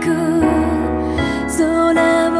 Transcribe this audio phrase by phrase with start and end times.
[0.00, 0.06] く
[1.58, 2.39] 空を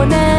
[0.00, 0.29] 보내.